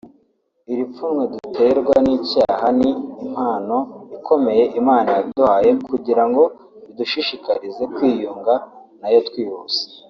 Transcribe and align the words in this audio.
Iri 0.71 0.83
pfunwe 0.91 1.23
duterwa 1.33 1.95
n’icyaha 2.05 2.67
ni 2.79 2.89
impano 3.25 3.77
ikomeye 4.17 4.63
Imana 4.81 5.09
yaduhaye 5.17 5.69
kugira 5.87 6.23
ngo 6.29 6.43
bidushishikarize 6.85 7.83
kwiyunga 7.95 8.53
nayo 9.01 9.19
twihuse 9.27 9.81